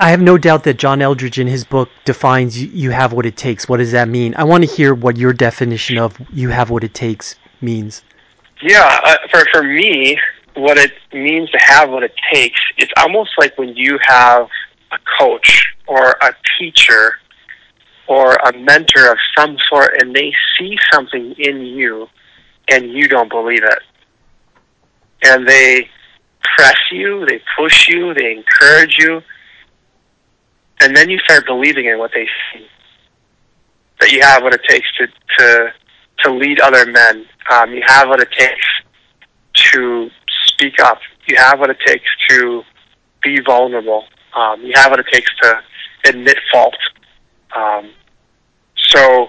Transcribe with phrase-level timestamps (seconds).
[0.00, 3.36] I have no doubt that John Eldredge in his book defines you, have what it
[3.36, 3.68] takes.
[3.68, 4.34] What does that mean?
[4.36, 8.02] I want to hear what your definition of you have what it takes means.
[8.62, 10.18] Yeah, uh, for for me,
[10.54, 14.48] what it means to have what it takes, it's almost like when you have
[14.92, 17.18] a coach or a teacher
[18.06, 22.08] or a mentor of some sort and they see something in you
[22.70, 23.78] and you don't believe it.
[25.22, 25.88] And they
[26.56, 29.22] press you, they push you, they encourage you,
[30.84, 32.66] and then you start believing in what they see.
[34.00, 35.06] That you have what it takes to
[35.38, 35.72] to
[36.24, 37.24] to lead other men.
[37.50, 38.66] Um, you have what it takes
[39.54, 40.10] to
[40.46, 40.98] speak up.
[41.26, 42.62] You have what it takes to
[43.22, 44.04] be vulnerable.
[44.36, 45.60] Um, you have what it takes to
[46.06, 46.76] admit fault.
[47.56, 47.90] Um,
[48.76, 49.28] so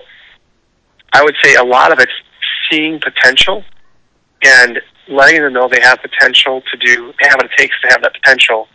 [1.14, 2.12] I would say a lot of it's
[2.70, 3.64] seeing potential
[4.44, 7.88] and letting them know they have potential to do, they have what it takes to
[7.90, 8.68] have that potential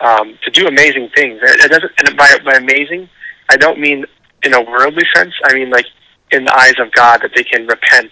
[0.00, 1.40] um, to do amazing things.
[1.42, 3.08] It, it doesn't, and by, by amazing,
[3.50, 4.04] I don't mean
[4.42, 5.34] in a worldly sense.
[5.44, 5.86] I mean like
[6.30, 8.10] in the eyes of God that they can repent,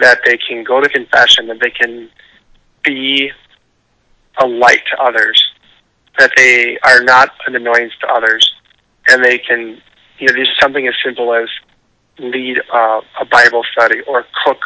[0.00, 2.08] that they can go to confession, that they can
[2.84, 3.30] be
[4.38, 5.42] a light to others,
[6.18, 8.52] that they are not an annoyance to others,
[9.08, 9.80] and they can,
[10.18, 11.48] you know, do something as simple as
[12.18, 14.58] lead uh, a Bible study or cook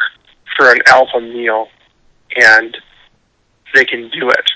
[0.55, 1.67] for an alpha meal,
[2.35, 2.77] and
[3.73, 4.51] they can do it.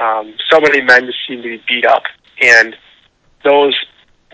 [0.00, 2.02] Um, so many men just seem to be beat up,
[2.40, 2.76] and
[3.44, 3.74] those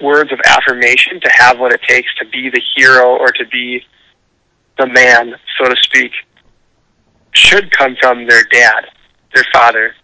[0.00, 3.84] words of affirmation to have what it takes to be the hero or to be
[4.78, 6.12] the man, so to speak,
[7.33, 8.86] should come from their dad,
[9.34, 9.94] their father.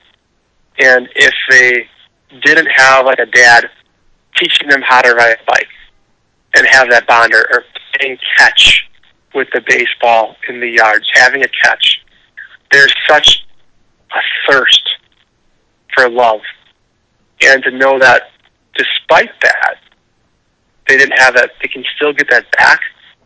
[0.78, 1.88] And if they
[2.42, 3.70] didn't have like a dad
[4.36, 5.68] teaching them how to ride a bike
[6.56, 8.86] and have that bond or, or playing catch
[9.34, 12.02] with the baseball in the yards, having a catch,
[12.70, 13.46] there's such
[14.12, 14.85] a thirst
[15.96, 16.40] for love.
[17.42, 18.30] And to know that
[18.76, 19.76] despite that,
[20.88, 22.80] they didn't have that, they can still get that back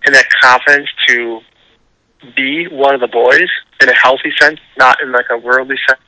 [0.07, 1.41] and that confidence to
[2.37, 3.49] be one of the boys
[3.81, 6.01] in a healthy sense, not in like a worldly sense.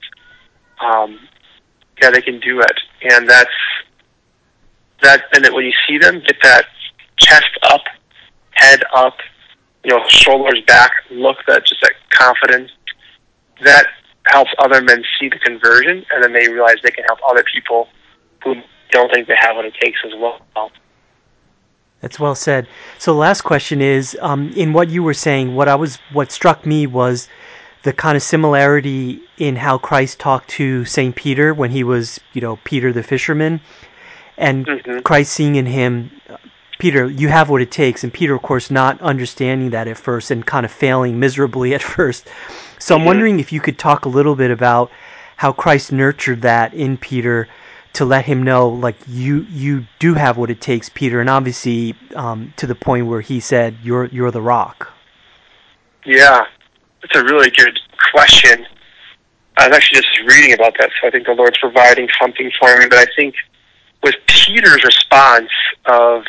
[0.81, 1.19] Um,
[2.01, 3.51] yeah, they can do it, and that's
[5.03, 5.23] that.
[5.33, 6.67] And that when you see them get that
[7.17, 7.83] chest up,
[8.53, 9.17] head up,
[9.85, 12.71] you know, shoulders back, look that just that confidence,
[13.63, 13.87] that
[14.33, 17.89] helps other men see the conversion, and then they realize they can help other people
[18.43, 18.55] who
[18.91, 20.41] don't think they have what it takes as well.
[22.01, 22.67] That's well said.
[22.99, 26.33] So, the last question is, um, in what you were saying, what I was, what
[26.33, 27.29] struck me was
[27.85, 32.41] the kind of similarity in how Christ talked to Saint Peter when he was, you
[32.41, 33.61] know, Peter the fisherman,
[34.37, 35.01] and mm-hmm.
[35.01, 36.11] Christ seeing in him,
[36.79, 40.33] Peter, you have what it takes, and Peter, of course, not understanding that at first
[40.33, 42.29] and kind of failing miserably at first.
[42.83, 42.97] So.
[42.97, 44.91] I'm wondering if you could talk a little bit about
[45.37, 47.49] how Christ nurtured that in Peter
[47.95, 51.95] to let him know like you you do have what it takes, Peter, and obviously
[52.17, 54.93] um, to the point where he said you're you're the rock.
[56.05, 56.45] Yeah,
[57.03, 57.79] that's a really good
[58.13, 58.67] question.
[59.59, 62.79] I was actually just reading about that, so I think the Lord's providing something for
[62.79, 62.87] me.
[62.89, 63.35] But I think
[64.03, 65.51] with Peter's response
[65.85, 66.25] of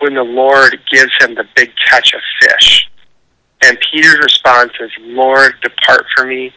[0.00, 2.88] when the Lord gives him the big catch of fish,
[3.64, 6.52] and Peter's response is, "Lord, depart from me,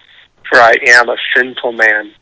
[0.49, 2.13] for I am a sinful man."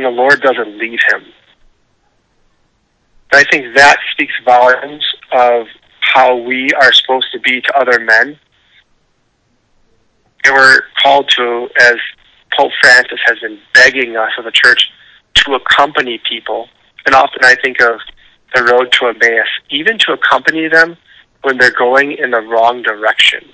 [0.00, 1.26] and the Lord doesn't leave him.
[3.32, 5.66] I think that speaks volumes of
[6.00, 8.38] how we are supposed to be to other men.
[10.44, 11.96] And we're called to, as
[12.56, 14.90] Pope Francis has been begging us as a church,
[15.34, 16.68] to accompany people.
[17.04, 18.00] And often I think of
[18.54, 20.96] the road to Emmaus, even to accompany them
[21.42, 23.44] when they're going in the wrong direction.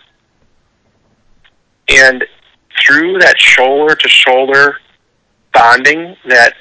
[1.89, 2.25] And
[2.85, 4.77] through that shoulder to shoulder
[5.53, 6.55] bonding, that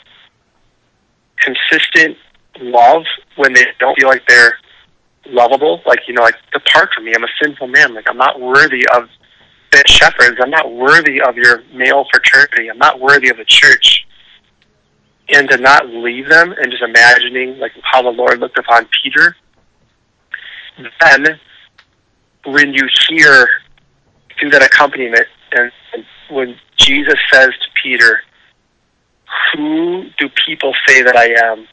[1.38, 2.18] consistent
[2.60, 3.04] love
[3.36, 4.58] when they don't feel like they're
[5.28, 5.82] lovable.
[5.86, 7.14] Like, you know, like, depart from me.
[7.16, 7.94] I'm a sinful man.
[7.94, 9.10] Like, I'm not worthy of
[9.72, 10.38] the shepherds.
[10.42, 12.70] I'm not worthy of your male fraternity.
[12.70, 14.06] I'm not worthy of the church.
[15.30, 19.36] And to not leave them and just imagining, like, how the Lord looked upon Peter.
[20.78, 21.40] Then,
[22.46, 23.48] when you hear
[24.40, 28.22] through that accompaniment, and, and when Jesus says to Peter,
[29.54, 31.68] who do people say that I am?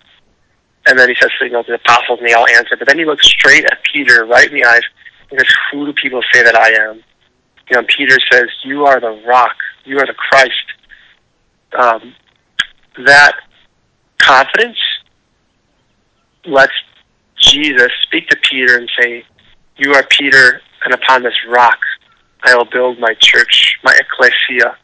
[0.87, 2.76] And then he says, you know, the apostles, and they all answer.
[2.76, 4.82] But then he looks straight at Peter, right in the eyes,
[5.31, 7.02] and says, who do people say that I am?
[7.70, 9.56] You know, Peter says, you are the rock.
[9.84, 10.52] You are the Christ.
[11.78, 12.14] Um,
[13.06, 13.34] that
[14.19, 14.78] confidence
[16.44, 16.72] lets
[17.52, 19.25] Jesus speak to Peter and say,
[19.76, 21.78] you are Peter, and upon this rock
[22.44, 24.76] I will build my church, my ecclesia,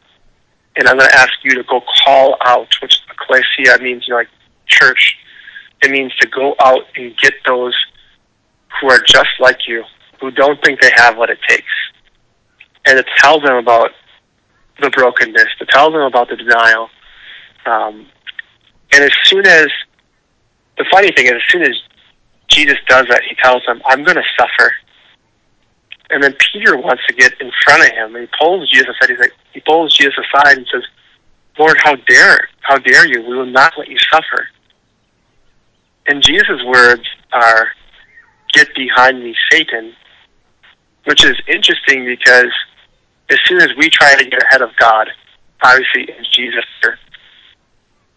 [0.75, 4.19] And I'm going to ask you to go call out, which ecclesia means, you know,
[4.19, 4.29] like
[4.67, 5.17] church.
[5.81, 7.75] It means to go out and get those
[8.79, 9.83] who are just like you,
[10.21, 11.65] who don't think they have what it takes.
[12.85, 13.91] And to tell them about
[14.79, 16.89] the brokenness, to tell them about the denial.
[17.65, 18.07] Um,
[18.93, 19.67] and as soon as,
[20.77, 21.75] the funny thing is, as soon as
[22.49, 24.73] Jesus does that, he tells them, I'm going to suffer.
[26.09, 29.11] And then Peter wants to get in front of him, and he pulls Jesus aside.
[29.11, 30.83] He's like, he pulls Jesus aside and says,
[31.59, 33.21] "Lord, how dare, how dare you?
[33.21, 34.47] We will not let you suffer."
[36.07, 37.73] And Jesus' words are,
[38.53, 39.95] "Get behind me, Satan,"
[41.03, 42.51] which is interesting because
[43.29, 45.11] as soon as we try to get ahead of God,
[45.61, 46.65] obviously in Jesus,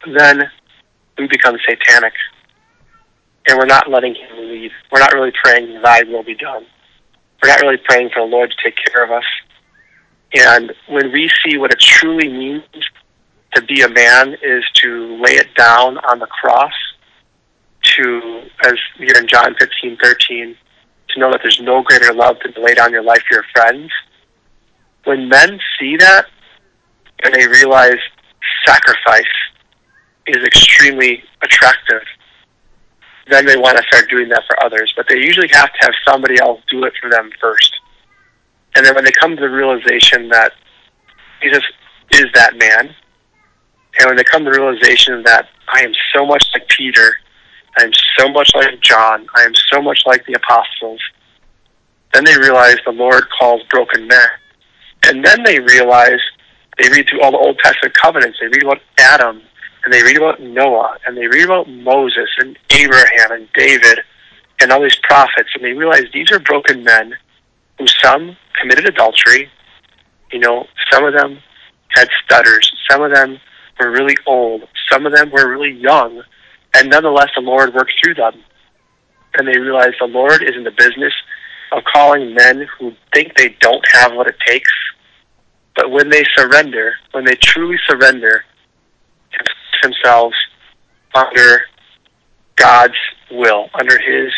[0.07, 0.51] then
[1.19, 2.15] we become satanic,
[3.49, 4.71] and we're not letting Him lead.
[4.91, 6.67] We're not really praying, "Thy will be done."
[7.43, 9.25] we're not really praying for the Lord to take care of us.
[10.35, 12.63] And when we see what it truly means
[13.55, 16.73] to be a man is to lay it down on the cross,
[17.83, 20.57] to, as here in John 15, 13,
[21.09, 23.45] to know that there's no greater love than to lay down your life for your
[23.53, 23.91] friends.
[25.05, 26.27] When men see that
[27.25, 27.99] and they realize
[28.65, 29.25] sacrifice
[30.27, 32.03] is extremely attractive,
[33.31, 34.93] then they want to start doing that for others.
[34.97, 37.73] But they usually have to have somebody else do it for them first.
[38.75, 40.53] And then when they come to the realization that
[41.43, 41.63] Jesus
[42.13, 42.95] is that man,
[43.99, 47.17] and when they come to the realization that I am so much like Peter,
[47.79, 51.01] I am so much like John, I am so much like the apostles,
[52.13, 54.29] then they realize the Lord calls broken men.
[55.05, 56.21] And then they realize
[56.79, 59.43] they read through all the Old Testament covenants, they read about Adam
[59.85, 64.01] and they read about Noah, and they read about Moses and Abraham and David
[64.61, 67.15] and all these prophets, and they realize these are broken men
[67.79, 69.51] who some committed adultery,
[70.31, 71.39] you know, some of them
[71.89, 73.39] had stutters, some of them
[73.81, 76.23] were really old, some of them were really young,
[76.75, 78.35] and nonetheless the Lord worked through them.
[79.35, 81.13] And they realize the Lord is in the business
[81.73, 84.71] of calling men who think they don't have what it takes,
[85.75, 88.45] but when they surrender, when they truly surrender,
[89.83, 90.37] themselves
[91.15, 91.63] under
[92.57, 92.95] God's
[93.31, 94.33] will, under His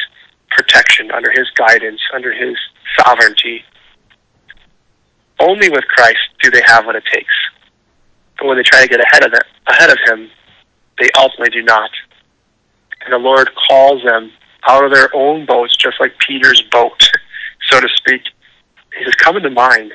[0.51, 2.57] protection, under His guidance, under His
[2.99, 3.65] sovereignty.
[5.41, 7.35] Only with Christ do they have what it takes.
[8.39, 10.31] But when they try to get ahead of it, ahead of Him,
[10.99, 11.91] they ultimately do not.
[13.05, 14.33] And the Lord calls them
[14.67, 17.11] out of their own boats, just like Peter's boat,
[17.71, 18.23] so to speak.
[18.97, 19.91] He says, "Come into mine,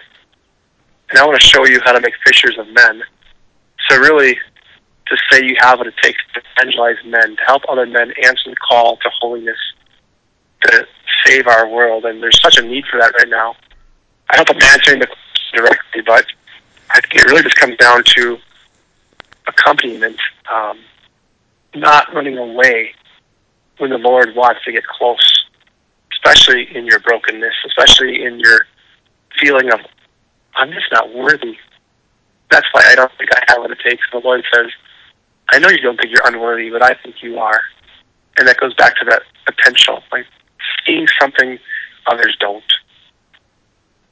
[1.10, 3.02] and I want to show you how to make fishers of men."
[3.90, 4.38] So really,
[5.10, 8.50] to say you have what it takes to evangelize men, to help other men answer
[8.50, 9.58] the call to holiness,
[10.64, 10.88] to
[11.26, 12.06] save our world.
[12.06, 13.56] And there's such a need for that right now.
[14.30, 16.26] I hope I'm answering the question directly, but
[16.92, 18.38] I think it really just comes down to
[19.48, 20.18] accompaniment,
[20.52, 20.80] um,
[21.76, 22.94] not running away
[23.80, 25.48] when the Lord wants to get close,
[26.14, 28.68] especially in your brokenness, especially in your
[29.40, 29.80] feeling of,
[30.56, 31.58] I'm just not worthy.
[32.52, 34.04] That's why I don't think I have what it takes.
[34.12, 34.68] The Lord says,
[35.52, 37.62] I know you don't think you're unworthy, but I think you are.
[38.38, 40.26] And that goes back to that potential, like
[40.86, 41.58] seeing something
[42.08, 42.64] others don't.